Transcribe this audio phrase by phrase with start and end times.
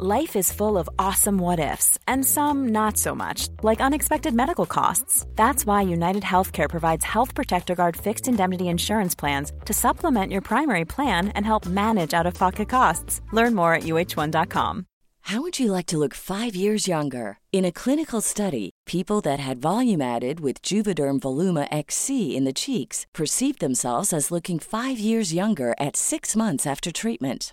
[0.00, 4.64] Life is full of awesome what ifs, and some not so much, like unexpected medical
[4.64, 5.26] costs.
[5.34, 10.40] That's why United Healthcare provides Health Protector Guard fixed indemnity insurance plans to supplement your
[10.40, 13.22] primary plan and help manage out of pocket costs.
[13.32, 14.84] Learn more at uh1.com.
[15.22, 17.40] How would you like to look five years younger?
[17.50, 22.52] In a clinical study, people that had volume added with Juvederm Voluma XC in the
[22.52, 27.52] cheeks perceived themselves as looking five years younger at six months after treatment.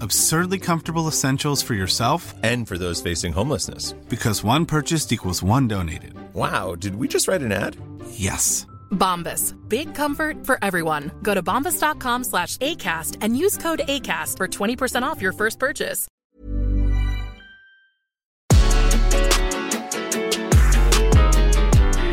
[0.00, 3.92] absurdly comfortable essentials for yourself and for those facing homelessness.
[4.08, 6.14] Because one purchased equals one donated.
[6.34, 7.76] Wow, did we just write an ad?
[8.12, 8.66] Yes.
[8.92, 9.54] Bombas.
[9.68, 11.10] Big comfort for everyone.
[11.22, 16.06] Go to bombas.com slash ACAST and use code ACAST for 20% off your first purchase.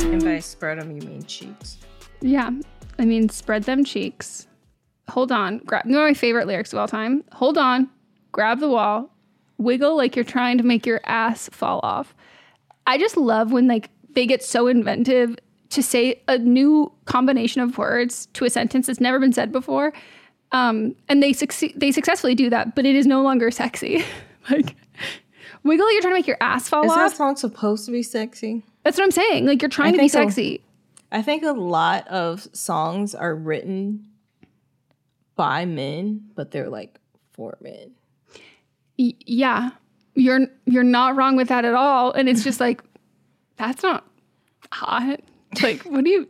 [0.09, 1.77] And by spread them, you mean cheeks.
[2.21, 2.49] Yeah.
[2.99, 4.46] I mean, spread them cheeks
[5.09, 7.23] hold on, grab one of my favorite lyrics of all time.
[7.33, 7.89] Hold on,
[8.31, 9.09] grab the wall,
[9.57, 12.15] wiggle like you're trying to make your ass fall off.
[12.85, 15.37] I just love when like they get so inventive
[15.69, 19.93] to say a new combination of words to a sentence that's never been said before.
[20.53, 24.03] Um, and they succeed they successfully do that, but it is no longer sexy.
[24.49, 24.75] like
[25.63, 27.05] wiggle like you're trying to make your ass fall is off.
[27.05, 28.63] Is that song supposed to be sexy?
[28.83, 29.45] That's what I'm saying.
[29.45, 30.61] Like you're trying I to be sexy.
[31.11, 34.05] A, I think a lot of songs are written
[35.37, 36.99] by men, but they're like
[37.31, 37.91] for men.
[38.99, 39.69] Y- yeah.
[40.15, 42.11] You're you're not wrong with that at all.
[42.11, 42.83] And it's just like
[43.55, 44.05] that's not
[44.71, 45.21] hot.
[45.61, 46.27] Like what are you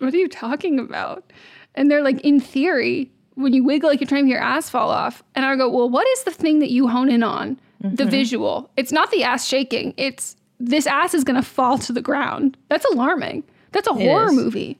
[0.00, 1.32] what are you talking about?
[1.74, 4.68] And they're like in theory, when you wiggle like you're trying to make your ass
[4.68, 5.22] fall off.
[5.34, 7.58] And I go, well, what is the thing that you hone in on?
[7.82, 7.94] Mm-hmm.
[7.94, 8.70] The visual.
[8.76, 9.94] It's not the ass shaking.
[9.96, 12.56] It's this ass is gonna fall to the ground.
[12.68, 13.44] That's alarming.
[13.72, 14.34] That's a it horror is.
[14.34, 14.78] movie.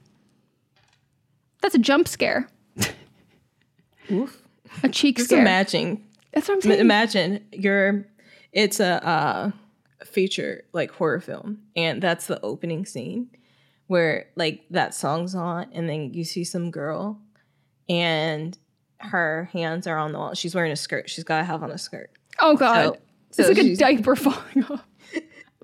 [1.62, 2.48] That's a jump scare.
[4.10, 4.42] Oof.
[4.82, 5.40] A cheek Just scare.
[5.40, 6.04] imagine.
[6.32, 6.80] That's what I'm saying.
[6.80, 8.06] Imagine you're.
[8.52, 9.50] It's a uh,
[10.04, 13.30] feature like horror film, and that's the opening scene
[13.86, 17.20] where like that song's on and then you see some girl
[17.88, 18.56] and
[18.98, 20.32] her hands are on the wall.
[20.34, 21.10] She's wearing a skirt.
[21.10, 22.10] She's got to have on a skirt.
[22.38, 22.84] Oh god.
[22.94, 22.96] So-
[23.30, 24.84] it's so like a diaper falling off.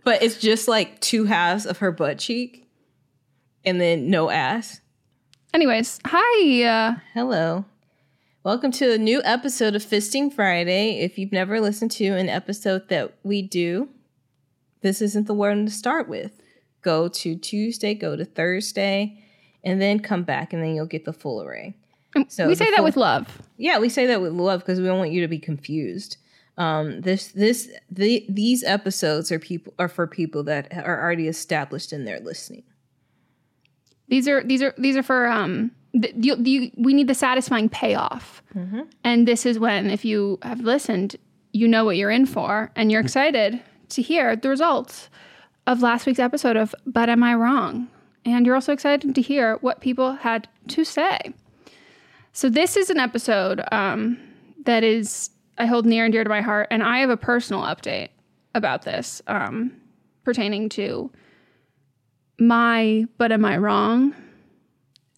[0.04, 2.68] But it's just like two halves of her butt cheek
[3.64, 4.80] and then no ass.
[5.52, 6.62] Anyways, hi.
[6.64, 7.64] Uh, Hello.
[8.46, 11.00] Welcome to a new episode of Fisting Friday.
[11.00, 13.88] If you've never listened to an episode that we do,
[14.82, 16.40] this isn't the one to start with.
[16.80, 19.20] Go to Tuesday, go to Thursday,
[19.64, 21.74] and then come back, and then you'll get the full array.
[22.28, 23.42] So we say the that with love.
[23.56, 26.16] Yeah, we say that with love because we don't want you to be confused.
[26.56, 31.92] Um, this this the these episodes are people are for people that are already established
[31.92, 32.62] in their listening.
[34.06, 35.72] These are these are these are for um.
[36.02, 38.42] Th- You, you, we need the satisfying payoff,
[39.04, 41.16] and this is when, if you have listened,
[41.52, 43.60] you know what you're in for, and you're excited
[43.90, 45.08] to hear the results
[45.66, 47.88] of last week's episode of "But Am I Wrong?"
[48.24, 51.18] And you're also excited to hear what people had to say.
[52.32, 54.18] So this is an episode um,
[54.64, 57.62] that is I hold near and dear to my heart, and I have a personal
[57.62, 58.08] update
[58.54, 59.72] about this um,
[60.24, 61.10] pertaining to
[62.38, 63.06] my.
[63.18, 64.14] But am I wrong?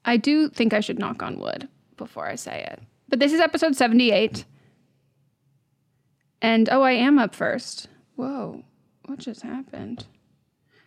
[0.08, 1.68] I do think I should knock on wood
[1.98, 2.80] before I say it.
[3.10, 4.46] But this is episode seventy-eight,
[6.40, 7.88] and oh, I am up first.
[8.16, 8.64] Whoa,
[9.04, 10.06] what just happened?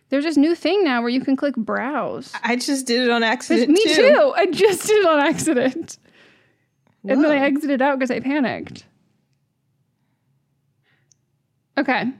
[0.08, 2.32] There's this new thing now where you can click browse.
[2.42, 3.70] I just did it on accident.
[3.70, 4.32] me too.
[4.36, 5.98] I just did it on accident.
[7.08, 8.84] And then I exited out because I panicked.
[11.78, 12.12] Okay.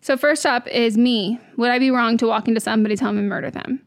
[0.00, 1.38] So first up is me.
[1.58, 3.82] Would I be wrong to walk into somebody's home and murder them?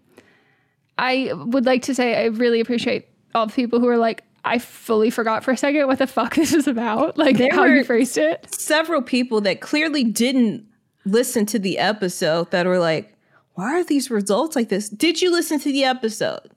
[1.02, 4.60] I would like to say I really appreciate all the people who are like, I
[4.60, 7.18] fully forgot for a second what the fuck this is about.
[7.18, 8.48] Like There how you phrased it.
[8.54, 10.64] Several people that clearly didn't
[11.04, 13.18] listen to the episode that were like,
[13.56, 16.52] "Why are these results like this?" Did you listen to the episode?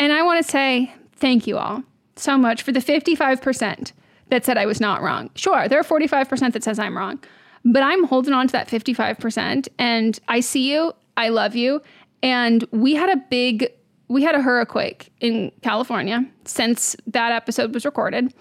[0.00, 1.84] And I want to say thank you all
[2.16, 3.92] so much for the 55%
[4.30, 5.30] that said I was not wrong.
[5.36, 7.22] Sure, there are 45% that says I'm wrong,
[7.64, 11.80] but I'm holding on to that 55% and I see you, I love you,
[12.22, 13.70] and we had a big
[14.08, 18.32] we had a hurricane in California since that episode was recorded.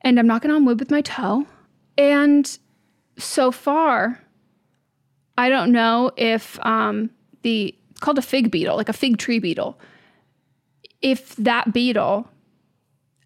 [0.00, 1.46] And I'm knocking on wood with my toe.
[1.98, 2.58] And
[3.18, 4.22] so far,
[5.36, 7.10] I don't know if um,
[7.42, 9.78] the it's called a fig beetle, like a fig tree beetle
[11.04, 12.26] if that beetle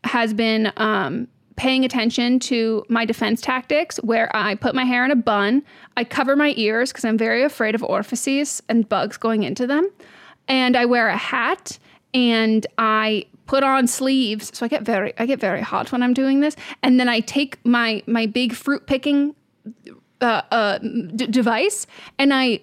[0.03, 1.29] has been um,
[1.59, 5.63] paying attention to my defense tactics, where I put my hair in a bun,
[5.97, 9.91] I cover my ears because I'm very afraid of orifices and bugs going into them,
[10.47, 11.79] and I wear a hat
[12.15, 14.57] and I put on sleeves.
[14.57, 17.21] So I get very I get very hot when I'm doing this, and then I
[17.21, 19.35] take my my big fruit picking
[20.21, 21.87] uh, uh, d- device
[22.19, 22.61] and I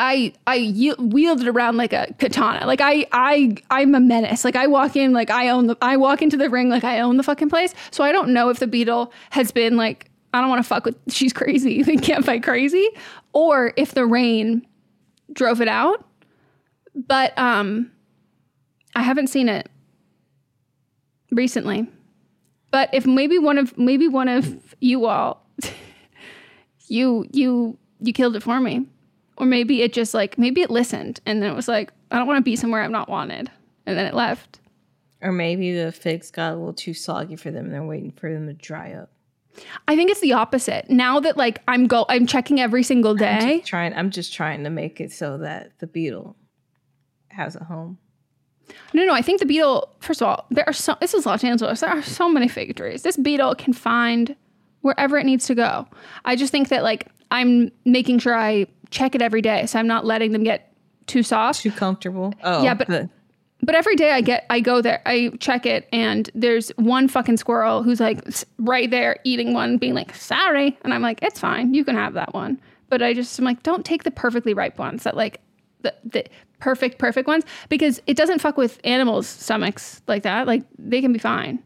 [0.00, 0.56] I I
[1.42, 2.66] it around like a katana.
[2.66, 4.46] Like I I I'm a menace.
[4.46, 7.00] Like I walk in like I own the I walk into the ring like I
[7.00, 7.74] own the fucking place.
[7.90, 10.86] So I don't know if the beetle has been like I don't want to fuck
[10.86, 11.82] with she's crazy.
[11.90, 12.88] They can't fight crazy
[13.34, 14.66] or if the rain
[15.34, 16.02] drove it out.
[16.94, 17.92] But um
[18.96, 19.68] I haven't seen it
[21.30, 21.86] recently.
[22.70, 25.46] But if maybe one of maybe one of you all
[26.88, 28.86] you you you killed it for me
[29.40, 32.26] or maybe it just like maybe it listened and then it was like i don't
[32.26, 33.50] want to be somewhere i'm not wanted.
[33.86, 34.60] And then it left.
[35.22, 38.32] Or maybe the figs got a little too soggy for them and they're waiting for
[38.32, 39.10] them to dry up.
[39.88, 40.88] i think it's the opposite.
[40.90, 43.62] Now that like i'm go i'm checking every single I'm day.
[43.64, 46.36] trying I'm just trying to make it so that the beetle
[47.28, 47.98] has a home.
[48.92, 51.42] no no i think the beetle first of all there are so this is los
[51.42, 51.80] angeles.
[51.80, 53.02] There are so many fig trees.
[53.02, 54.36] This beetle can find
[54.82, 55.86] wherever it needs to go.
[56.24, 59.86] I just think that like i'm making sure i check it every day so i'm
[59.86, 60.72] not letting them get
[61.06, 62.32] too soft Too comfortable.
[62.44, 63.10] Oh Yeah, but- good.
[63.62, 67.36] But every day I get, I go there, I check it, and there's one fucking
[67.36, 68.22] squirrel who's like
[68.58, 70.78] right there eating one, being like, sorry.
[70.82, 72.58] And I'm like, it's fine, you can have that one.
[72.88, 75.40] But I just, I'm like, don't take the perfectly ripe ones that like
[75.82, 76.24] the, the
[76.58, 80.46] perfect, perfect ones because it doesn't fuck with animals' stomachs like that.
[80.46, 81.62] Like they can be fine.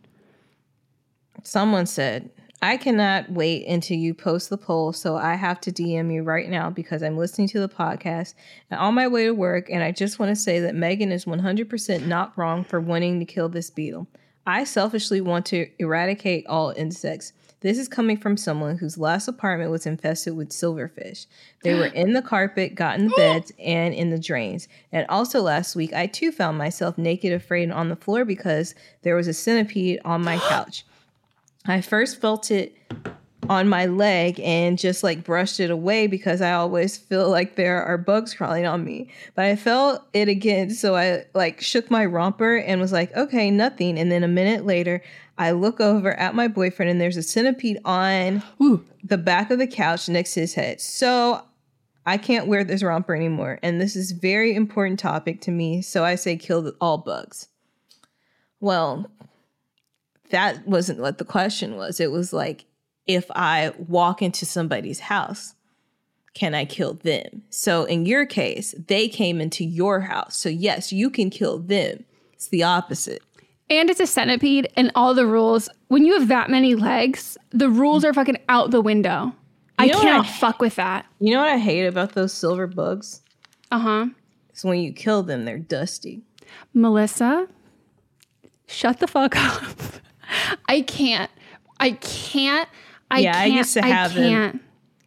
[1.44, 2.28] Someone said,
[2.64, 6.48] I cannot wait until you post the poll, so I have to DM you right
[6.48, 8.32] now because I'm listening to the podcast
[8.70, 9.68] and on my way to work.
[9.68, 13.26] And I just want to say that Meghan is 100% not wrong for wanting to
[13.26, 14.06] kill this beetle.
[14.46, 17.34] I selfishly want to eradicate all insects.
[17.60, 21.26] This is coming from someone whose last apartment was infested with silverfish.
[21.62, 24.68] They were in the carpet, got in the beds, and in the drains.
[24.90, 29.16] And also last week, I too found myself naked, afraid, on the floor because there
[29.16, 30.86] was a centipede on my couch.
[31.66, 32.76] I first felt it
[33.48, 37.82] on my leg and just like brushed it away because I always feel like there
[37.82, 39.10] are bugs crawling on me.
[39.34, 40.70] But I felt it again.
[40.70, 43.98] So I like shook my romper and was like, okay, nothing.
[43.98, 45.02] And then a minute later,
[45.38, 48.84] I look over at my boyfriend and there's a centipede on Ooh.
[49.02, 50.80] the back of the couch next to his head.
[50.80, 51.44] So
[52.06, 53.58] I can't wear this romper anymore.
[53.62, 55.82] And this is very important topic to me.
[55.82, 57.48] So I say kill all bugs.
[58.60, 59.10] Well,
[60.30, 62.00] that wasn't what the question was.
[62.00, 62.64] It was like,
[63.06, 65.54] if I walk into somebody's house,
[66.34, 67.42] can I kill them?
[67.50, 70.36] So in your case, they came into your house.
[70.36, 72.04] So yes, you can kill them.
[72.32, 73.22] It's the opposite.
[73.70, 75.68] And it's a centipede, and all the rules.
[75.88, 79.32] When you have that many legs, the rules are fucking out the window.
[79.78, 81.06] I You what cannot I- fuck with that.
[81.18, 83.22] You know what I hate about those silver bugs?
[83.70, 84.06] Uh huh.
[84.54, 86.22] Is when you kill them, they're dusty.
[86.76, 87.48] Melisa,
[88.66, 89.62] shut the fuck up.
[90.66, 91.30] I can't.
[91.78, 92.68] I can't.
[93.10, 93.54] I Yeah, I can't.
[93.54, 94.60] used to have them.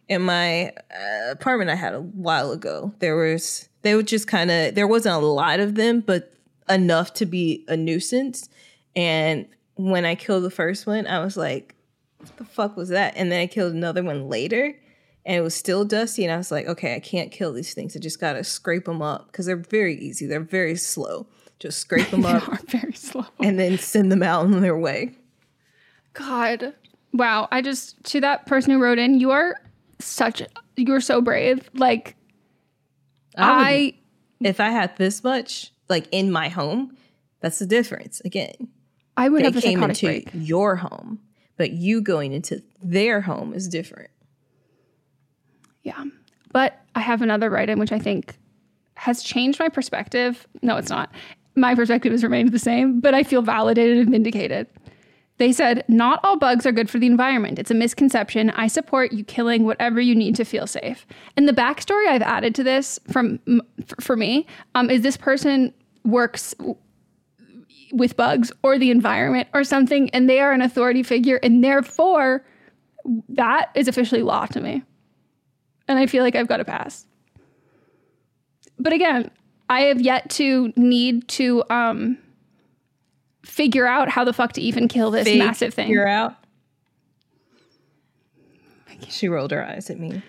[0.08, 2.92] in my uh, apartment I had a while ago.
[2.98, 6.32] There was they would just kind of there wasn't a lot of them, but
[6.68, 8.48] enough to be a nuisance.
[8.96, 11.74] And when I killed the first one, I was like,
[12.18, 14.74] "What the fuck was that?" And then I killed another one later,
[15.24, 16.24] and it was still dusty.
[16.24, 17.96] And I was like, "Okay, I can't kill these things.
[17.96, 20.26] I just gotta scrape them up because they're very easy.
[20.26, 21.26] They're very slow.
[21.58, 23.26] Just scrape them up very slow.
[23.40, 25.14] and then send them out on their way."
[26.14, 26.74] God.
[27.12, 27.48] Wow.
[27.50, 29.56] I just, to that person who wrote in, you are
[29.98, 30.42] such,
[30.76, 31.70] you are so brave.
[31.74, 32.16] Like,
[33.36, 33.94] I I,
[34.40, 36.96] If I had this much like in my home,
[37.40, 38.20] that's the difference.
[38.24, 38.68] Again,
[39.16, 40.28] I would they have a came into break.
[40.34, 41.20] your home,
[41.56, 44.10] but you going into their home is different.
[45.82, 46.04] Yeah.
[46.52, 48.36] But I have another write in, which I think
[48.94, 50.46] has changed my perspective.
[50.62, 51.10] No, it's not.
[51.58, 54.66] My perspective has remained the same, but I feel validated and vindicated.
[55.38, 57.58] They said, Not all bugs are good for the environment.
[57.58, 58.50] It's a misconception.
[58.50, 61.06] I support you killing whatever you need to feel safe.
[61.36, 63.40] And the backstory I've added to this from
[64.00, 65.72] for me um, is this person
[66.04, 66.54] works
[67.92, 72.44] with bugs or the environment or something, and they are an authority figure, and therefore
[73.28, 74.82] that is officially law to me
[75.88, 77.06] and I feel like I've got to pass.
[78.78, 79.30] But again,
[79.68, 82.18] I have yet to need to um
[83.44, 85.90] figure out how the fuck to even kill this massive thing.
[85.90, 86.34] You're out.
[89.08, 90.22] She rolled her eyes at me.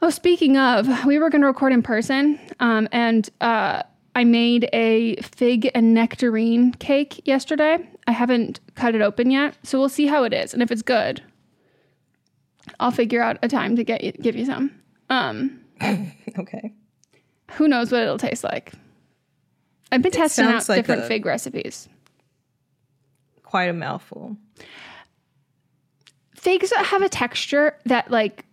[0.00, 3.82] Oh, speaking of, we were going to record in person, um, and uh,
[4.16, 7.88] I made a fig and nectarine cake yesterday.
[8.08, 10.82] I haven't cut it open yet, so we'll see how it is, and if it's
[10.82, 11.22] good,
[12.80, 14.72] I'll figure out a time to get you, give you some.
[15.08, 15.60] Um,
[16.38, 16.72] Okay.
[17.54, 18.72] Who knows what it'll taste like?
[19.90, 21.88] I've been testing out like different fig recipes.
[23.42, 24.36] Quite a mouthful.
[26.34, 28.44] Figs have a texture that like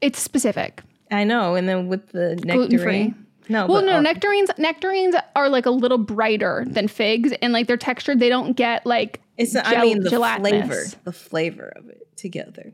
[0.00, 0.82] it's specific.
[1.10, 1.54] I know.
[1.54, 3.26] And then with the nectarine.
[3.48, 7.52] No, well, but no, all- nectarines nectarines are like a little brighter than figs, and
[7.52, 10.50] like their texture, they don't get like It's I mean the gelatinous.
[10.50, 12.72] flavor, the flavor of it together.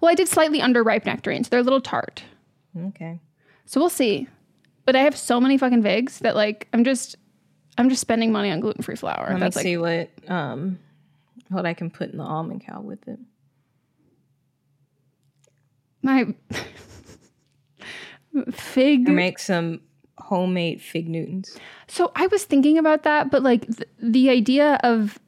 [0.00, 1.48] Well, I did slightly underripe nectarines.
[1.48, 2.22] They're a little tart,
[2.88, 3.20] Okay.
[3.64, 4.26] so we'll see.
[4.84, 7.16] But I have so many fucking figs that like I'm just
[7.78, 9.28] I'm just spending money on gluten free flour.
[9.30, 10.78] Let That's me like see what um
[11.48, 13.18] what I can put in the almond cow with it.
[16.02, 16.34] my
[18.52, 19.80] fig Or make some
[20.18, 21.56] homemade fig Newtons.
[21.88, 25.18] So I was thinking about that, but like th- the idea of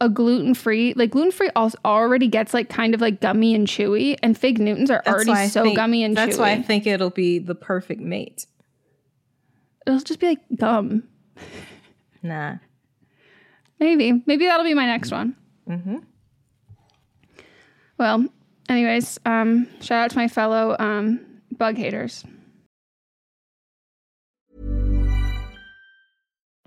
[0.00, 3.66] a gluten free, like gluten free, also already gets like kind of like gummy and
[3.66, 6.40] chewy, and fig Newtons are That's already so think- gummy and That's chewy.
[6.40, 8.46] why I think it'll be the perfect mate.
[9.86, 11.04] It'll just be like gum.
[12.22, 12.56] Nah.
[13.80, 15.36] Maybe, maybe that'll be my next one.
[15.68, 15.96] Mm-hmm.
[17.98, 18.26] Well,
[18.68, 21.20] anyways, um, shout out to my fellow um,
[21.56, 22.24] bug haters.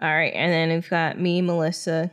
[0.00, 2.10] All right, and then we've got me, Melisa.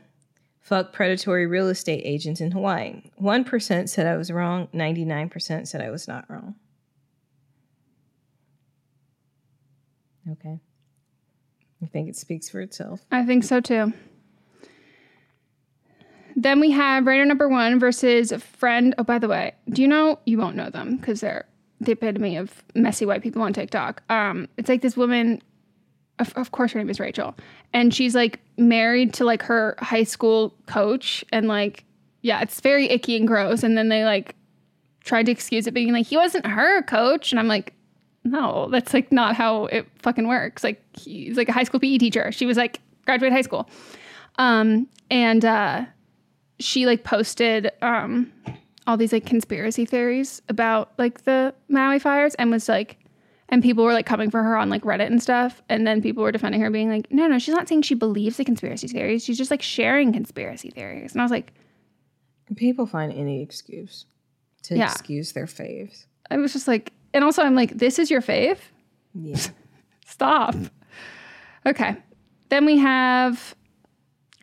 [0.62, 3.02] Fuck predatory real estate agents in Hawaii.
[3.20, 6.56] 1% said I was wrong, 99% said I was not wrong.
[10.32, 10.60] Okay.
[11.82, 13.02] I think it speaks for itself.
[13.12, 13.92] I think so too.
[16.36, 18.94] Then we have writer number one versus a friend.
[18.98, 21.46] Oh, by the way, do you know you won't know them because they're
[21.82, 24.04] the epitome of messy white people on TikTok.
[24.10, 25.42] Um, it's like this woman.
[26.22, 27.36] Of, of course, her name is Rachel,
[27.74, 31.84] and she's like married to like her high school coach, and like,
[32.22, 33.64] yeah, it's very icky and gross.
[33.64, 34.36] And then they like
[35.04, 37.74] tried to excuse it, being like, he wasn't her coach, and I'm like,
[38.24, 40.64] no, that's like not how it fucking works.
[40.64, 42.32] Like he's like a high school PE teacher.
[42.32, 43.70] She was like graduate high school.
[44.38, 45.86] Um, and uh,
[46.60, 48.32] she like posted um
[48.88, 52.98] all these like conspiracy theories about like the Maui fires and was like
[53.52, 55.62] and people were like coming for her on like Reddit and stuff.
[55.70, 58.38] And then people were defending her, being like, no, no, she's not saying she believes
[58.38, 59.24] the conspiracy theories.
[59.24, 61.12] She's just like sharing conspiracy theories.
[61.12, 61.54] And I was like,
[62.56, 64.06] people find any excuse
[64.64, 64.90] to Yeah.
[64.92, 66.06] excuse their faves.
[66.30, 68.58] I was just like, and also I'm like, this is your fave?
[69.14, 69.38] Yeah.
[70.06, 70.56] Stop.
[71.66, 71.96] Okay.
[72.50, 73.56] Then we have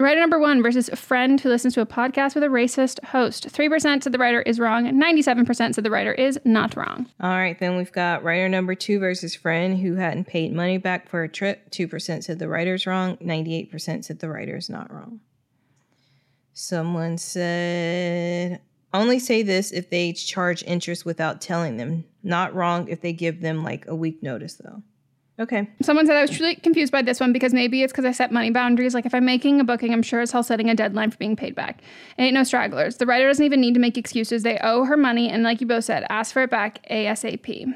[0.04, 3.48] writer number one versus a friend who listens to a podcast with a racist host.
[3.48, 7.06] 3% said the writer is wrong, 97% said the writer is not wrong.
[7.20, 11.08] All right, then we've got writer number two versus friend who hadn't paid money back
[11.08, 11.70] for a trip.
[11.70, 15.20] 2% said the writer's wrong, 98% said the writer's not wrong.
[16.52, 18.60] Someone said,
[18.92, 22.04] only say this if they charge interest without telling them.
[22.22, 24.82] Not wrong if they give them like a week notice, though.
[25.40, 25.68] Okay.
[25.80, 28.32] Someone said I was truly confused by this one because maybe it's because I set
[28.32, 28.92] money boundaries.
[28.92, 31.36] Like if I'm making a booking, I'm sure as hell setting a deadline for being
[31.36, 31.80] paid back.
[32.16, 32.96] It Ain't no stragglers.
[32.96, 34.42] The writer doesn't even need to make excuses.
[34.42, 37.72] They owe her money, and like you both said, ask for it back ASAP.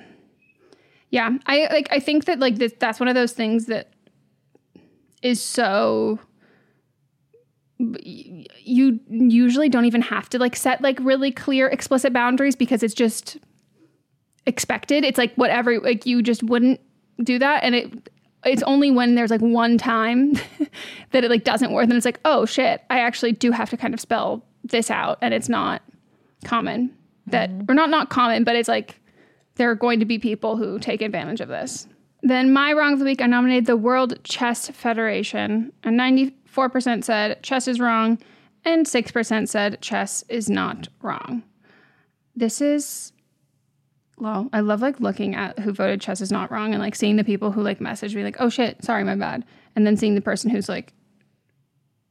[1.11, 1.89] Yeah, I like.
[1.93, 3.93] I think that like this, that's one of those things that
[5.23, 6.19] is so.
[7.79, 12.95] You usually don't even have to like set like really clear, explicit boundaries because it's
[12.95, 13.39] just
[14.47, 15.05] expected.
[15.05, 15.79] It's like whatever.
[15.79, 16.81] Like you just wouldn't
[17.23, 18.11] do that, and it
[18.45, 20.33] it's only when there's like one time
[21.13, 23.77] that it like doesn't work and it's like oh shit i actually do have to
[23.77, 25.81] kind of spell this out and it's not
[26.45, 26.93] common
[27.29, 27.71] that mm-hmm.
[27.71, 29.01] or not not common but it's like
[29.57, 31.87] there are going to be people who take advantage of this.
[32.23, 37.43] Then my wrong of the week i nominated the world chess federation and 94% said
[37.43, 38.19] chess is wrong
[38.65, 41.43] and 6% said chess is not wrong.
[42.37, 43.13] This is
[44.23, 47.17] well, I love like looking at who voted chess is not wrong and like seeing
[47.17, 49.45] the people who like message me like, oh shit, sorry, my bad.
[49.75, 50.93] And then seeing the person who's like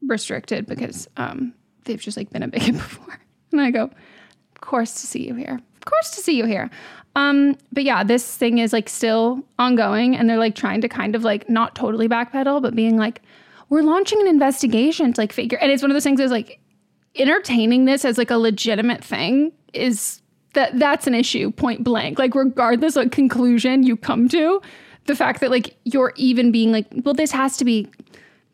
[0.06, 1.54] restricted because um
[1.86, 3.18] they've just like been a bigot before.
[3.54, 5.62] And I go, of course to see you here.
[5.78, 6.70] Of course to see you here.
[7.16, 11.16] Um, but yeah, this thing is like still ongoing and they're like trying to kind
[11.16, 13.22] of like not totally backpedal, but being like,
[13.70, 16.60] we're launching an investigation to like figure and it's one of those things is like
[17.16, 20.21] entertaining this as like a legitimate thing is
[20.54, 22.20] that that's an issue point blank.
[22.20, 24.62] Like regardless of conclusion you come to
[25.06, 27.88] the fact that like you're even being like well this has to be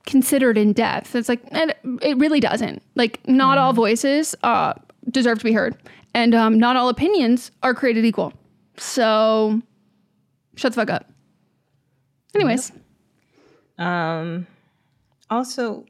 [0.05, 1.15] considered in depth.
[1.15, 2.81] It's like and it really doesn't.
[2.95, 4.73] Like not all voices uh
[5.09, 5.75] deserve to be heard.
[6.13, 8.33] And um not all opinions are created equal.
[8.77, 9.61] So
[10.55, 11.09] shut the fuck up.
[12.35, 12.71] Anyways.
[13.77, 14.47] Um,
[15.29, 15.85] also,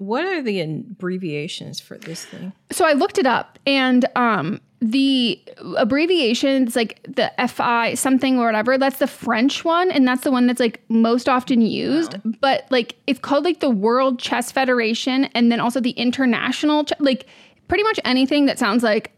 [0.00, 2.52] what are the abbreviations for this thing?
[2.72, 5.38] So I looked it up and um the
[5.76, 10.46] abbreviations like the FI something or whatever that's the French one and that's the one
[10.46, 15.52] that's like most often used but like it's called like the World Chess Federation and
[15.52, 17.26] then also the International Ch- like
[17.68, 19.12] pretty much anything that sounds like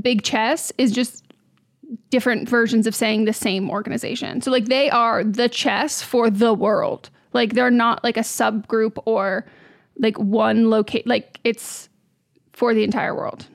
[0.00, 1.22] big chess is just
[2.08, 4.40] different versions of saying the same organization.
[4.40, 7.10] So like they are the chess for the world.
[7.34, 9.44] Like they're not like a subgroup or
[9.98, 11.88] like one locate like it's
[12.52, 13.46] for the entire world.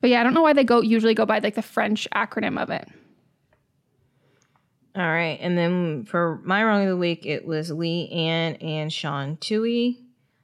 [0.00, 2.60] But yeah, I don't know why they go usually go by like the French acronym
[2.60, 2.88] of it.
[4.96, 8.92] All right, and then for my wrong of the week, it was Leigh Anne and
[8.92, 9.98] Sean Tuohy.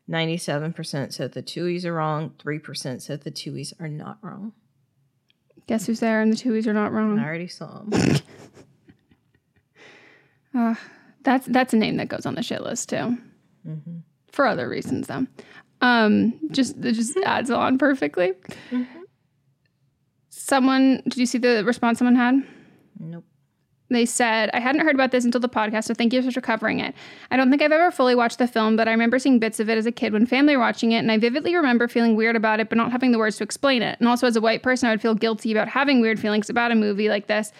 [0.09, 2.35] Ninety-seven percent said the Tuohys are wrong.
[2.39, 4.53] Three percent said the Tuohys are not wrong.
[5.69, 7.19] Guess who's there and the Tuohys are not wrong.
[7.21, 8.17] I already saw them.
[10.53, 10.75] Uh,
[11.23, 13.19] that's that's a name that goes on the shit list too.
[13.67, 13.99] Mm-hmm.
[14.33, 15.27] For other reasons though.
[15.81, 18.33] Um just it just adds on perfectly.
[20.29, 22.43] Someone did you see the response someone had?
[22.99, 23.25] Nope.
[23.91, 26.79] They said, I hadn't heard about this until the podcast, so thank you for covering
[26.79, 26.95] it.
[27.33, 29.69] I don't think I've ever fully watched the film, but I remember seeing bits of
[29.69, 32.37] it as a kid when family were watching it, and I vividly remember feeling weird
[32.37, 33.99] about it, but not having the words to explain it.
[33.99, 36.71] And also, as a white person, I would feel guilty about having weird feelings about
[36.71, 37.51] a movie like this.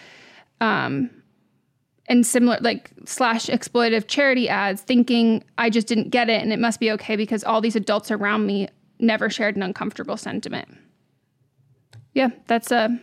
[0.61, 1.09] Um,
[2.11, 6.59] and similar like slash exploitative charity ads thinking I just didn't get it and it
[6.59, 8.67] must be okay because all these adults around me
[8.99, 10.77] never shared an uncomfortable sentiment.
[12.13, 12.99] Yeah, that's a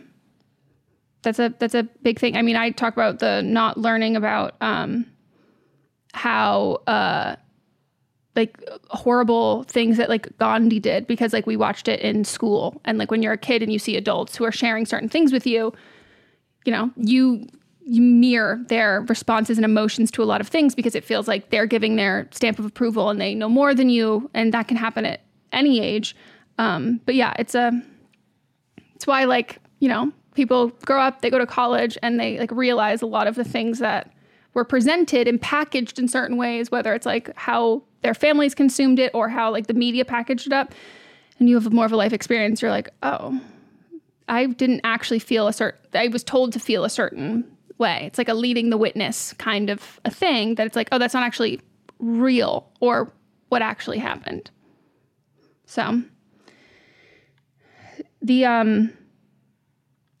[1.23, 2.37] that's a that's a big thing.
[2.37, 5.07] I mean, I talk about the not learning about um
[6.13, 7.35] how uh
[8.35, 12.99] like horrible things that like Gandhi did because like we watched it in school and
[12.99, 15.47] like when you're a kid and you see adults who are sharing certain things with
[15.47, 15.73] you,
[16.63, 17.58] you know, you you
[17.89, 21.65] mirror their responses and emotions to a lot of things because it feels like they're
[21.65, 25.05] giving their stamp of approval and they know more than you and that can happen
[25.05, 25.21] at
[25.51, 26.15] any age.
[26.57, 27.71] Um, but yeah, it's a
[28.95, 32.51] it's why like, you know, people grow up, they go to college and they like
[32.51, 34.13] realize a lot of the things that
[34.53, 39.11] were presented and packaged in certain ways, whether it's like how their families consumed it
[39.13, 40.73] or how like the media packaged it up.
[41.39, 43.39] And you have more of a life experience, you're like, oh,
[44.27, 47.49] I didn't actually feel a certain, I was told to feel a certain
[47.79, 48.03] way.
[48.05, 51.13] It's like a leading the witness kind of a thing that it's like, oh, that's
[51.13, 51.61] not actually
[51.99, 53.11] real or
[53.49, 54.51] what actually happened.
[55.65, 56.01] So
[58.21, 58.91] the um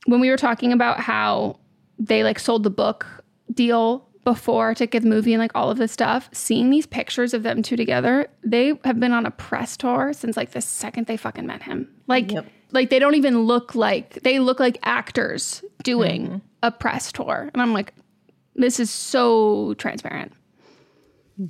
[0.05, 1.59] when we were talking about how
[1.97, 3.05] they like sold the book
[3.53, 7.33] deal before to get the movie and like all of this stuff, seeing these pictures
[7.33, 11.07] of them two together, they have been on a press tour since like the second
[11.07, 11.89] they fucking met him.
[12.07, 12.47] Like yep.
[12.71, 16.37] like they don't even look like they look like actors doing mm-hmm.
[16.61, 17.49] A press tour.
[17.53, 17.93] And I'm like,
[18.55, 20.33] this is so transparent.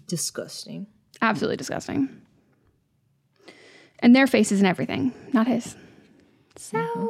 [0.07, 0.87] Disgusting.
[1.21, 2.21] Absolutely disgusting.
[3.99, 5.75] And their faces and everything, not his.
[6.55, 7.05] So mm-hmm.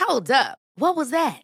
[0.00, 0.58] Hold up.
[0.76, 1.43] What was that?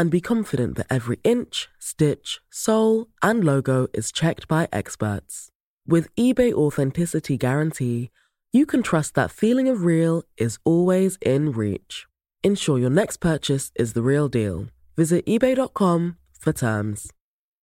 [0.00, 5.50] and be confident that every inch, stitch, sole, and logo is checked by experts.
[5.86, 8.10] With eBay Authenticity Guarantee,
[8.50, 12.06] you can trust that feeling of real is always in reach.
[12.42, 14.68] Ensure your next purchase is the real deal.
[14.96, 17.12] Visit eBay.com for terms.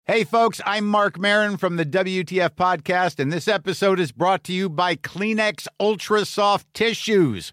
[0.04, 4.52] Hey, folks, I'm Marc Maron from the WTF Podcast, and this episode is brought to
[4.52, 7.52] you by Kleenex Ultra Soft Tissues,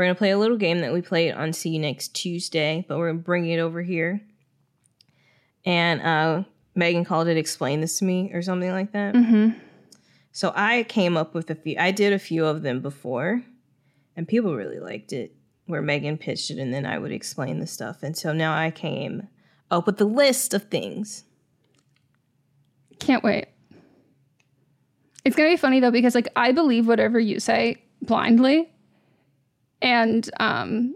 [0.00, 2.86] We're going to play a little game that we played on See You Next Tuesday,
[2.88, 4.22] but we're going to bring it over here.
[5.66, 9.14] And uh, Meghan called it Explain This to Me or something like that.
[9.14, 9.58] Mm-hmm.
[10.32, 13.42] So I came up with a few, I did a few of them before,
[14.16, 15.34] and people really liked it,
[15.66, 18.02] where Meghan pitched it and then I would explain the stuff.
[18.02, 19.28] And so now I came
[19.70, 21.24] up with a list of things.
[23.00, 23.48] Can't wait.
[25.26, 28.70] It's gonna be funny though because like I believe whatever you say blindly,
[29.82, 30.94] and um,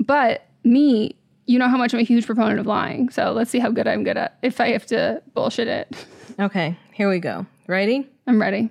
[0.00, 3.08] but me, you know how much I'm a huge proponent of lying.
[3.10, 6.06] So let's see how good I'm good at if I have to bullshit it.
[6.38, 7.46] Okay, here we go.
[7.66, 8.06] Ready?
[8.26, 8.68] I'm ready.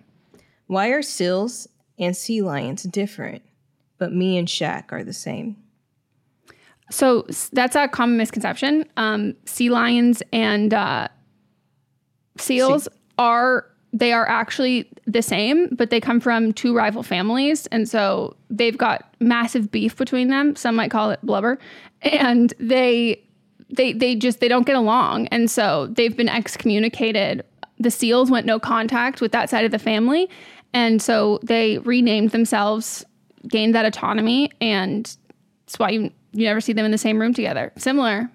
[0.68, 3.42] Why are seals and sea lions different,
[3.98, 5.58] but me and Shaq are the same?
[6.92, 8.86] So that's a common misconception.
[8.98, 11.08] Um, sea lions and uh,
[12.38, 12.88] seals
[13.18, 13.66] are
[13.96, 18.78] they are actually the same, but they come from two rival families, and so they've
[18.78, 20.54] got massive beef between them.
[20.58, 21.58] Some might call it blubber,
[22.02, 23.24] and they
[23.70, 27.46] they they just they don't get along, and so they've been excommunicated.
[27.80, 30.30] The seals went no contact with that side of the family,
[30.74, 33.06] and so they renamed themselves,
[33.48, 35.06] gained that autonomy, and
[35.66, 37.72] that's why you you never see them in the same room together.
[37.78, 38.30] Similar.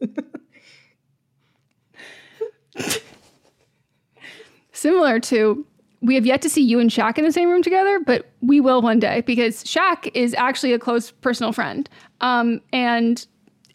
[4.80, 5.66] Similar to
[6.00, 8.58] we have yet to see you and Shaq in the same room together, but we
[8.60, 11.86] will one day because Shaq is actually a close personal friend.
[12.22, 13.26] Um, and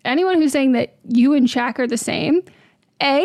[0.03, 2.41] anyone who's saying that you and Shaq are the same,
[3.03, 3.23] A,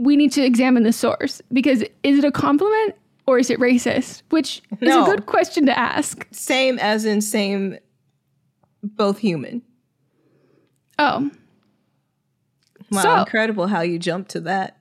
[0.00, 2.96] we need to examine the source because is it a compliment
[3.28, 4.22] or is it racist?
[4.30, 5.04] Which is No.
[5.04, 6.26] a good question to ask.
[6.32, 7.78] Same as in same,
[8.82, 9.62] both human.
[10.98, 11.30] Oh.
[12.90, 14.77] Wow, So- incredible how you jumped to that.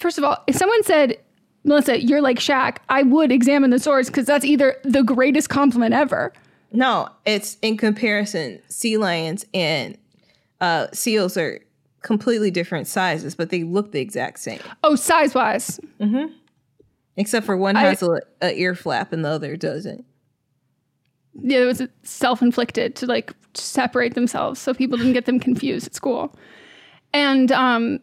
[0.00, 1.18] First of all, if someone said,
[1.66, 5.92] Melisa, you're like Shaq, I would examine the source because that's either the greatest compliment
[5.92, 6.32] ever.
[6.72, 8.60] No, it's in comparison.
[8.68, 9.98] Sea lions and
[10.60, 11.60] uh, seals are
[12.02, 14.60] completely different sizes, but they look the exact same.
[14.82, 15.78] Oh, size wise.
[16.00, 16.32] Mm-hmm.
[17.16, 20.06] Except for one has a, a ear flap and the other doesn't.
[21.42, 25.88] Yeah, it was self inflicted to like separate themselves so people didn't get them confused
[25.88, 26.34] at school.
[27.12, 27.98] And, um,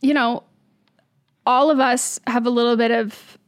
[0.00, 0.42] you know,
[1.46, 3.38] all of us have a little bit of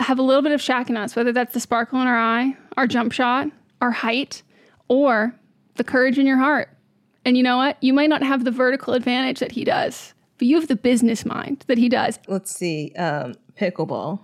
[0.00, 2.56] have a little bit of Shaq in us, whether that's the sparkle in our eye,
[2.76, 3.48] our jump shot,
[3.80, 4.42] our height,
[4.88, 5.34] or
[5.74, 6.68] the courage in your heart.
[7.24, 7.82] And you know what?
[7.82, 11.24] You might not have the vertical advantage that he does, but you have the business
[11.24, 12.18] mind that he does.
[12.28, 12.92] Let's see.
[12.96, 14.20] Um, pickleball.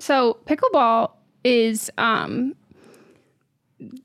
[0.00, 1.12] So pickleball
[1.44, 2.54] is um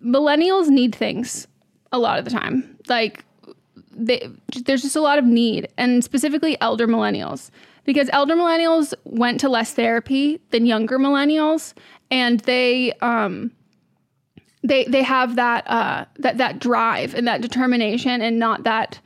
[0.03, 1.47] millennials need things
[1.91, 2.77] a lot of the time.
[2.87, 3.25] Like
[3.99, 4.29] they,
[4.65, 7.51] there's just a lot of need and specifically elder millennials
[7.83, 11.73] because elder millennials went to less therapy than younger millennials
[12.09, 13.51] and they um
[14.63, 18.99] they they have that uh that that drive and that determination and not that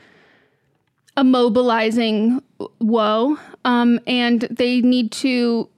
[1.18, 2.42] immobilizing
[2.80, 5.70] woe um and they need to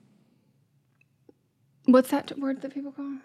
[1.85, 3.15] what's that word that people call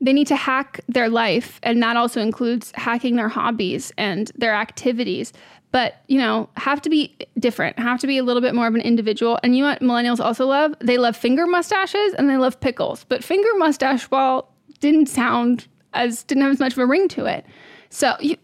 [0.00, 4.54] they need to hack their life and that also includes hacking their hobbies and their
[4.54, 5.32] activities
[5.72, 8.74] but you know have to be different have to be a little bit more of
[8.74, 12.36] an individual and you know what millennials also love they love finger mustaches and they
[12.36, 16.86] love pickles but finger mustache ball didn't sound as didn't have as much of a
[16.86, 17.44] ring to it
[17.90, 18.36] so you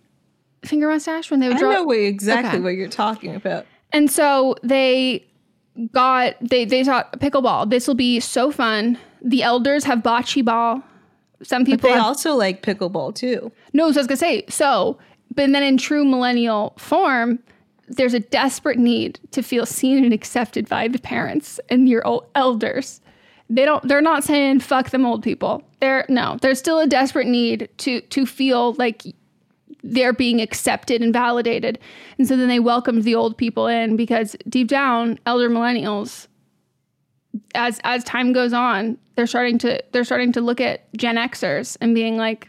[0.64, 2.60] finger mustache when they would I draw know what, exactly Okay.
[2.60, 3.64] what you're talking about.
[3.92, 5.24] and so they
[5.92, 7.68] got they they thought pickleball.
[7.70, 8.98] This will be so fun.
[9.22, 10.82] The elders have bocce ball.
[11.42, 13.52] Some But people they have, also like pickleball too.
[13.72, 13.90] no.
[13.92, 14.98] So I was gonna say so,
[15.34, 17.38] but then in true millennial form,
[17.88, 22.26] there's a desperate need to feel seen and accepted by the parents and your old
[22.34, 23.00] elders.
[23.48, 23.86] They don't.
[23.86, 25.62] They're not saying fuck them old people.
[25.80, 26.38] They're no.
[26.40, 29.02] There's still a desperate need to to feel like
[29.84, 31.78] they're being accepted and validated.
[32.18, 36.26] And so then they welcomed the old people in because deep down, elder millennials,
[37.54, 41.76] as as time goes on, they're starting to they're starting to look at Gen Xers
[41.80, 42.48] and being like,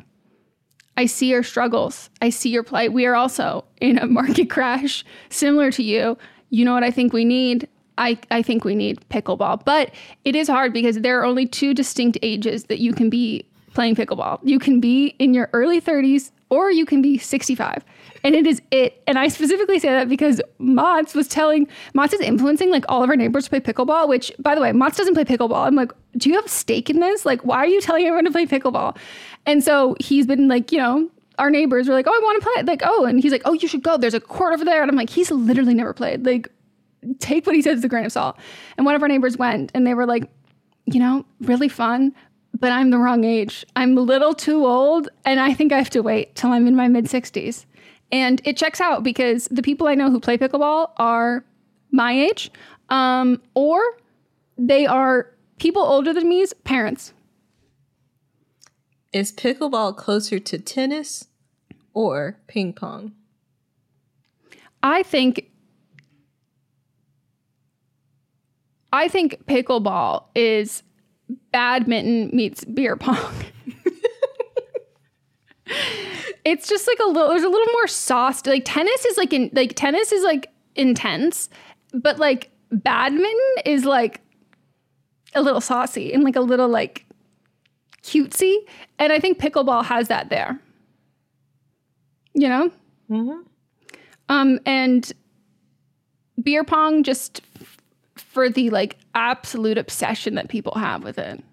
[0.97, 2.09] I see your struggles.
[2.21, 2.91] I see your plight.
[2.91, 6.17] We are also in a market crash similar to you.
[6.49, 7.67] You know what I think we need?
[7.99, 9.63] I, I think we need pickleball.
[9.65, 9.91] But
[10.23, 13.95] it is hard because there are only two distinct ages that you can be playing
[13.95, 14.39] pickleball.
[14.43, 17.83] You can be in your early 30s or you can be 65.
[18.23, 19.01] And it is it.
[19.07, 23.09] And I specifically say that because Mott's was telling, Mott's is influencing like all of
[23.09, 25.65] our neighbors to play pickleball, which by the way, Mott's doesn't play pickleball.
[25.65, 27.25] I'm like, do you have a stake in this?
[27.25, 28.97] Like, why are you telling everyone to play pickleball?
[29.45, 32.49] And so he's been like, you know, our neighbors were like, oh, I want to
[32.49, 32.63] play.
[32.63, 33.97] Like, oh, and he's like, oh, you should go.
[33.97, 34.81] There's a court over there.
[34.81, 36.25] And I'm like, he's literally never played.
[36.25, 36.49] Like,
[37.19, 38.37] take what he says with a grain of salt.
[38.77, 40.29] And one of our neighbors went and they were like,
[40.85, 42.13] you know, really fun,
[42.59, 43.65] but I'm the wrong age.
[43.75, 46.75] I'm a little too old and I think I have to wait till I'm in
[46.75, 47.65] my mid 60s.
[48.11, 51.43] And it checks out because the people I know who play pickleball are
[51.91, 52.51] my age
[52.89, 53.81] um, or
[54.57, 57.13] they are people older than me's parents.
[59.13, 61.27] Is pickleball closer to tennis
[61.93, 63.13] or ping pong?
[64.83, 65.49] I think
[68.93, 70.83] I think pickleball is
[71.51, 73.33] badminton meets beer pong.
[76.47, 78.45] it's just like a little there's a little more sauce.
[78.45, 81.49] Like tennis is like in like tennis is like intense,
[81.93, 84.21] but like badminton is like
[85.35, 87.05] a little saucy and like a little like
[88.01, 88.55] cutesy.
[88.97, 90.57] And I think pickleball has that there.
[92.33, 92.71] You know?
[93.09, 93.41] Mm-hmm.
[94.29, 95.11] Um, and
[96.41, 97.77] beer pong just f-
[98.15, 101.43] for the like absolute obsession that people have with it.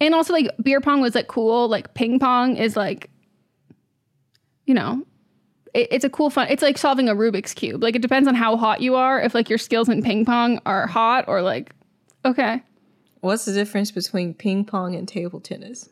[0.00, 1.68] And also like beer pong was like cool.
[1.68, 3.08] Like ping pong is like,
[4.66, 5.04] you know,
[5.74, 6.48] it, it's a cool fun.
[6.50, 7.82] It's like solving a Rubik's cube.
[7.82, 9.20] Like it depends on how hot you are.
[9.20, 11.72] If like your skills in ping pong are hot or like,
[12.24, 12.62] okay.
[13.20, 15.88] What's the difference between ping pong and table tennis?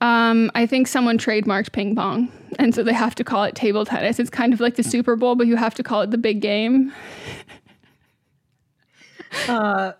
[0.00, 3.86] Um, I think someone trademarked ping pong, and so they have to call it table
[3.86, 4.18] tennis.
[4.18, 6.42] It's kind of like the Super Bowl, but you have to call it the big
[6.42, 6.92] game.
[9.48, 9.92] uh,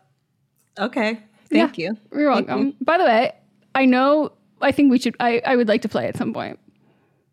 [0.78, 1.20] okay.
[1.50, 1.96] Thank Yeah, you.
[2.12, 2.66] You're welcome.
[2.66, 2.74] you.
[2.82, 3.32] By the way,
[3.74, 4.32] I know.
[4.60, 5.16] I think we should.
[5.20, 6.58] I I would like to play at some point,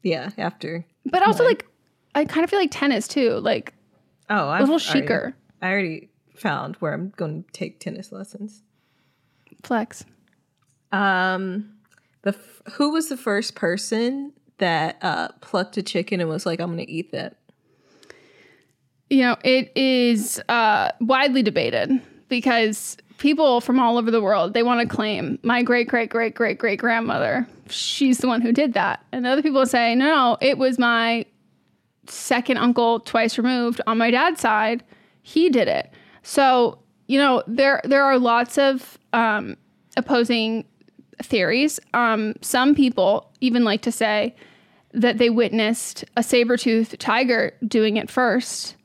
[0.03, 0.85] Yeah, after.
[1.05, 1.65] but also like,
[2.15, 3.31] I kind of feel like tennis too.
[3.39, 3.73] Like,
[4.29, 5.07] Oh, a I've little already-
[5.61, 8.63] I already found where I'm going to take tennis lessons.
[9.63, 10.03] Flex.
[10.91, 11.73] Um,
[12.23, 16.59] the f- who was the first person that uh plucked a chicken and was like,
[16.59, 17.37] "I'm going to eat that."
[19.09, 24.63] You know, it is uh, widely debated because people from all over the world they
[24.63, 27.47] want to claim my great great great great great grandmother.
[27.69, 31.25] She's the one who did that, and other people say no, no, it was my
[32.07, 34.83] second uncle twice removed on my dad's side.
[35.21, 35.91] He did it.
[36.23, 39.55] So you know there there are lots of um,
[39.95, 40.65] opposing
[41.21, 41.79] theories.
[41.93, 44.35] Um, some people even like to say
[44.93, 48.75] that they witnessed a saber-toothed tiger doing it first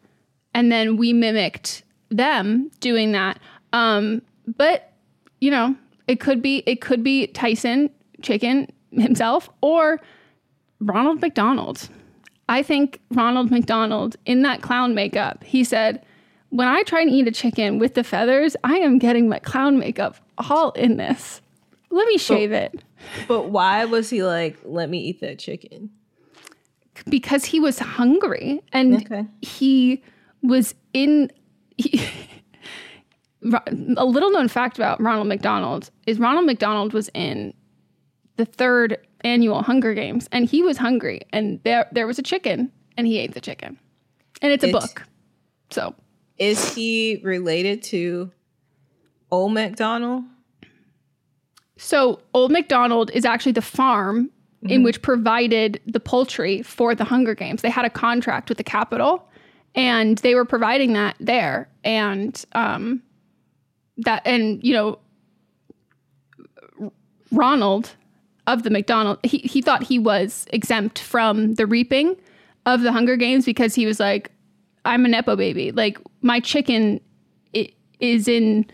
[0.55, 3.41] and then we mimicked them doing that
[3.73, 4.23] um,
[4.57, 4.93] but
[5.41, 5.77] you know
[6.09, 7.91] it could be it could be tyson
[8.23, 10.01] chicken himself or
[10.81, 11.89] ronald mcdonald.
[12.49, 16.05] I think ronald mcdonald in that clown makeup he said
[16.51, 19.79] when i try and eat a chicken with the feathers i am getting my clown
[19.79, 21.41] makeup all in this.
[21.91, 22.83] Let me shave it.
[23.29, 25.91] But why was he like, "Let me eat that chicken"?
[27.09, 30.03] because he was hungry and he
[30.43, 31.31] was in
[31.77, 32.03] he,
[33.97, 37.55] a little known fact about Ronald McDonald is Ronald McDonald was in
[38.37, 42.71] the third annual Hunger Games and he was hungry and there there was a chicken
[42.97, 43.79] and he ate the chicken.
[44.43, 45.03] And it's a It's- book.
[45.71, 45.95] So
[46.39, 48.31] Is he related to
[49.31, 50.25] Old MacDonald?
[51.77, 54.31] So Old McDonald is actually the farm
[54.63, 54.85] in Mhm.
[54.85, 57.63] which provided the poultry for the Hunger Games.
[57.63, 59.29] They had a contract with the Capitol,
[59.75, 61.69] and they were providing that there.
[61.85, 63.03] And um,
[63.99, 64.99] that, and you know,
[67.33, 67.95] Ronald
[68.47, 72.17] of the McDonald, he he thought he was exempt from the reaping
[72.65, 74.31] of the Hunger Games because he was like,
[74.85, 75.73] I'm a nepo baby.
[75.73, 77.01] Like my chicken
[78.01, 78.67] is in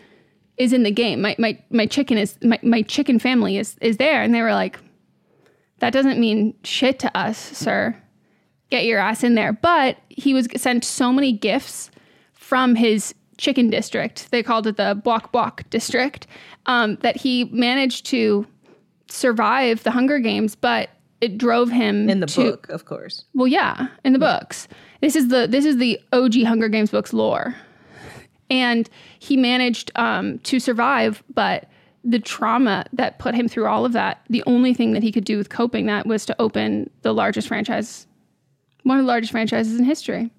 [0.57, 1.21] is in the game.
[1.21, 4.21] My my my chicken is my, my chicken family is is there.
[4.21, 4.79] And they were like,
[5.79, 7.95] that doesn't mean shit to us, sir.
[8.69, 9.53] Get your ass in there.
[9.53, 11.91] But he was sent so many gifts
[12.33, 13.13] from his
[13.43, 14.31] chicken district.
[14.31, 16.27] They called it the Bwak Bwak district.
[16.65, 18.47] Um, that he managed to
[19.09, 20.89] survive the Hunger Games, but
[21.19, 23.25] it drove him In the to, book, of course.
[23.33, 24.67] well, yeah, in the books.
[25.01, 27.53] This is the this is the OG Hunger Games books lore,
[28.49, 28.89] and
[29.19, 31.67] he managed um, to survive, but
[32.05, 35.25] the trauma that put him through all of that, the only thing that he could
[35.25, 38.07] do with coping that was to open the largest franchise,
[38.83, 40.29] one of the largest franchises in history,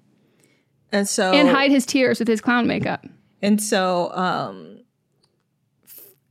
[0.95, 3.05] And so and hide his tears with his clown makeup.
[3.41, 4.79] And so, um,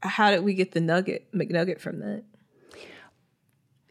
[0.01, 2.25] how did we get the nugget McNugget from that?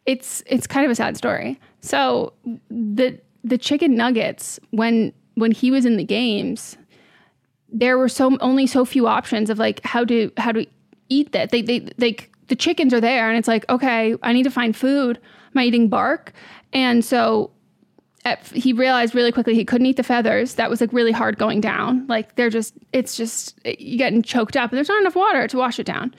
[0.06, 1.60] it's it's kind of a sad story.
[1.82, 2.34] So
[2.70, 6.78] the the chicken nuggets when when he was in the games,
[7.70, 10.66] there were so only so few options of like how to how to
[11.10, 11.52] eat that.
[11.52, 12.18] They they they
[12.48, 15.20] the chickens are there and it's like okay, I need to find food.
[15.56, 16.34] Am I eating bark?
[16.74, 17.52] And so
[18.26, 20.56] at, he realized really quickly he couldn't eat the feathers.
[20.56, 22.08] That was like really hard going down.
[22.08, 25.58] Like they're just it's just you getting choked up and there's not enough water to
[25.58, 26.14] wash it down.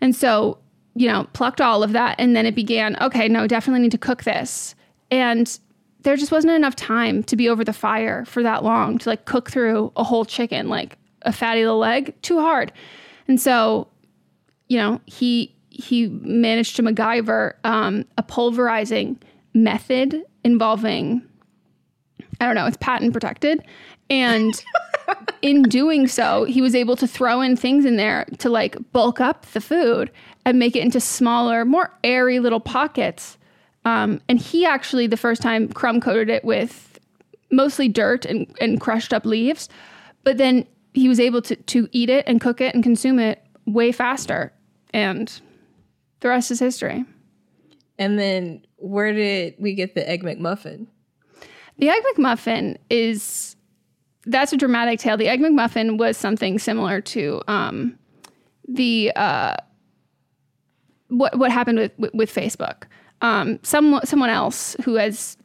[0.00, 0.58] And so
[0.98, 2.16] you know, plucked all of that.
[2.18, 4.74] And then it began, okay, no, definitely need to cook this.
[5.12, 5.58] And
[6.00, 9.24] there just wasn't enough time to be over the fire for that long to like
[9.24, 12.72] cook through a whole chicken, like a fatty little leg, too hard.
[13.28, 13.88] And so,
[14.68, 19.20] you know, he he managed to MacGyver um, a pulverizing
[19.54, 21.22] method involving,
[22.40, 23.64] I don't know, it's patent protected.
[24.10, 24.62] And
[25.42, 29.20] in doing so, he was able to throw in things in there to like bulk
[29.20, 30.10] up the food
[30.44, 33.36] and make it into smaller, more airy little pockets.
[33.84, 36.98] Um, and he actually, the first time, crumb coated it with
[37.50, 39.68] mostly dirt and, and crushed up leaves.
[40.24, 43.42] But then he was able to, to eat it and cook it and consume it
[43.66, 44.52] way faster.
[44.92, 45.40] And
[46.20, 47.04] the rest is history.
[47.98, 50.86] And then where did we get the egg McMuffin?
[51.78, 53.56] The Egg McMuffin is
[54.26, 55.16] that's a dramatic tale.
[55.16, 57.98] The Egg McMuffin was something similar to um,
[58.68, 59.54] the uh,
[61.08, 62.84] what what happened with with, with Facebook.
[63.20, 65.36] Um, some someone else who has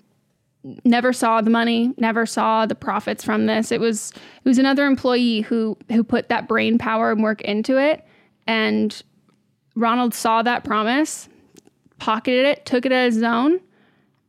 [0.86, 3.72] never saw the money, never saw the profits from this.
[3.72, 4.12] It was
[4.44, 8.04] it was another employee who who put that brain power and work into it,
[8.48, 9.02] and
[9.76, 11.30] Ronald saw that promise,
[12.00, 13.60] pocketed it, took it as his own,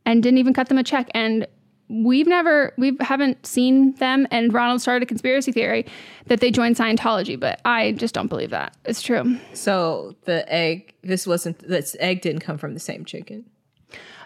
[0.05, 1.09] and didn't even cut them a check.
[1.13, 1.47] And
[1.87, 5.85] we've never we haven't seen them and ronald started a conspiracy theory
[6.25, 8.75] that they joined scientology but i just don't believe that.
[8.85, 9.37] It's true.
[9.53, 13.45] So the egg, this wasn't, this egg didn't come from the same chicken.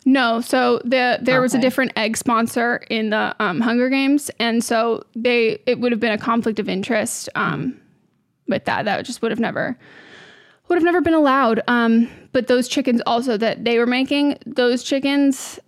[0.06, 4.64] no so the there was a different egg sponsor in the um, hunger games and
[4.64, 7.80] so they it would have been a conflict of interest um,
[8.48, 8.86] with that.
[8.86, 9.78] That just would have never
[10.68, 11.62] would have never been allowed.
[11.68, 15.60] Um, but those chickens also that they were making those chickens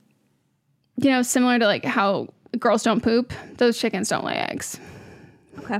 [0.98, 2.28] you know similar to like how
[2.60, 4.80] girls don't poop those chickens don't lay eggs
[5.60, 5.80] Okay.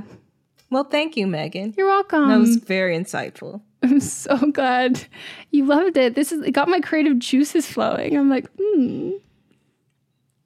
[0.70, 1.76] Well, thank you, Meghan.
[1.76, 2.28] You're welcome.
[2.28, 3.60] That was very insightful.
[3.82, 5.04] I'm so glad
[5.50, 6.14] you loved it.
[6.14, 8.16] This is it got my creative juices flowing.
[8.16, 9.10] I'm like, hmm.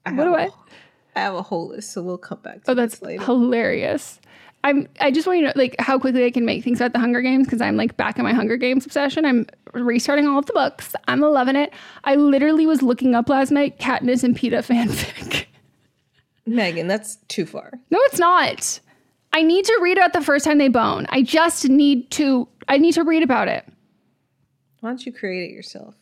[0.04, 0.48] What do I?
[1.14, 4.20] I have a whole list, so we'll come back to Oh, that's hilarious.
[4.64, 4.88] I'm.
[5.00, 6.98] I just want you to know, like, how quickly I can make things about the
[6.98, 9.24] Hunger Games because I'm like back in my Hunger Games obsession.
[9.24, 10.94] I'm restarting all of the books.
[11.06, 11.72] I'm loving it.
[12.04, 15.46] I literally was looking up last night Katniss and Peeta fanfic.
[16.48, 17.72] Meghan, that's too far.
[17.90, 18.80] No, it's not.
[19.32, 21.06] I need to read about the first time they bone.
[21.10, 22.48] I just need to.
[22.68, 23.64] I need to read about it.
[24.80, 25.94] Why don't you create it yourself?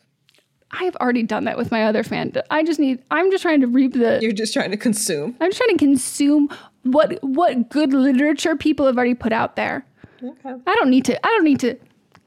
[0.70, 2.32] I have already done that with my other fan.
[2.50, 3.02] I just need.
[3.10, 4.18] I'm just trying to reap the.
[4.20, 5.36] You're just trying to consume.
[5.40, 6.48] I'm just trying to consume
[6.84, 9.84] what what good literature people have already put out there.
[10.22, 10.54] Okay.
[10.66, 11.26] I don't need to.
[11.26, 11.76] I don't need to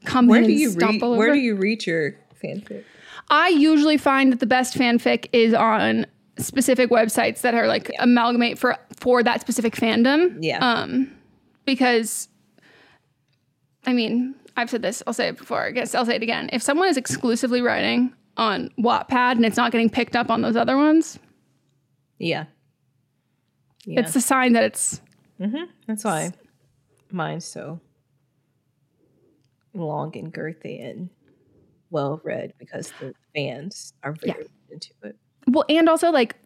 [0.04, 1.00] come Where do and you read?
[1.00, 2.84] Where do you read your fanfic?
[3.30, 6.06] I usually find that the best fanfic is on
[6.38, 10.38] specific websites that are like amalgamate for for that specific fandom.
[10.40, 10.58] Yeah.
[10.58, 11.10] Um,
[11.64, 12.28] because
[13.86, 15.02] I mean, I've said this.
[15.06, 15.62] I'll say it before.
[15.62, 16.50] I guess I'll say it again.
[16.52, 20.56] If someone is exclusively writing on Wattpad and it's not getting picked up on those
[20.56, 21.18] other ones,
[22.18, 22.44] Yeah.
[23.88, 24.00] Yeah.
[24.00, 25.00] it's a sign that it's
[25.38, 26.32] hmm That's why
[27.10, 27.80] mine's so
[29.72, 31.08] long and girthy and
[31.90, 35.16] well read because the fans are very into it.
[35.46, 36.36] Well, and also like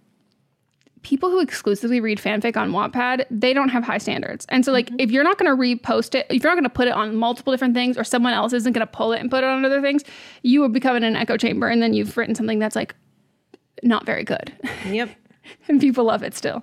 [1.03, 4.47] people who exclusively read fanfic on Wattpad, they don't have high standards.
[4.49, 6.70] And so like if you're not going to repost it, if you're not going to
[6.70, 9.28] put it on multiple different things or someone else isn't going to pull it and
[9.28, 10.05] put it on other things,
[10.43, 12.95] you will become in an echo chamber and then you've written something that's like
[13.82, 14.53] not very good.
[14.86, 15.11] Yep.
[15.68, 16.62] and people love it still.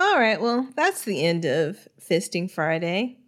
[0.00, 3.18] All right, well, that's the end of Fisting Friday.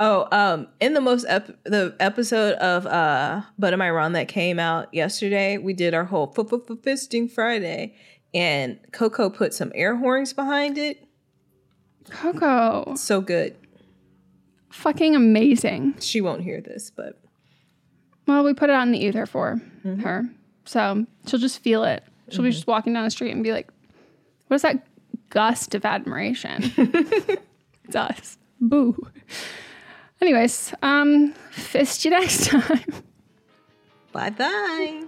[0.00, 4.28] Oh, um, in the most ep- the episode of uh, But Am I Wrong that
[4.28, 7.94] came out yesterday, we did our whole Fisting Friday,
[8.34, 11.04] and Coco put some air horns behind it.
[12.10, 12.94] Coco.
[12.96, 13.56] So good.
[14.70, 15.94] Fucking amazing.
[16.00, 17.20] She won't hear this, but
[18.26, 20.28] Well, we put it on the ether for her.
[20.64, 22.02] So she'll just feel it.
[22.30, 23.68] She'll be just walking down the street and be like,
[24.48, 24.86] what is that
[25.30, 26.72] gust of admiration?
[27.84, 28.38] it's us.
[28.60, 28.96] Boo.
[30.20, 32.84] Anyways, um, fist you next time.
[34.12, 35.04] Bye bye.